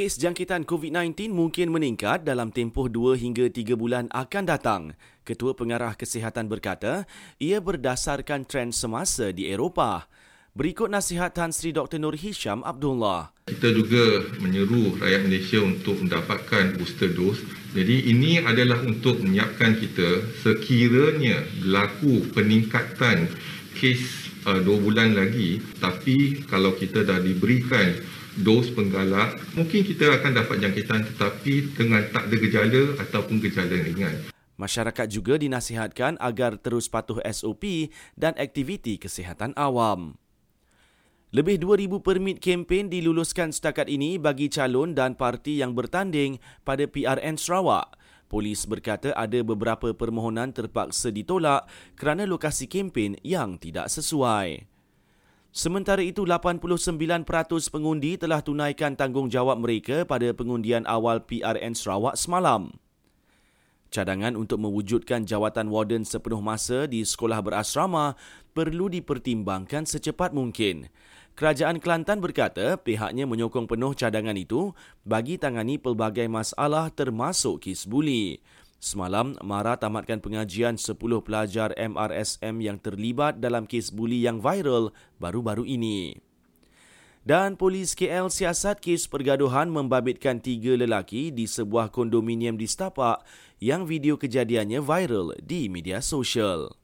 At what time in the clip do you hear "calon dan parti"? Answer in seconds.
44.50-45.62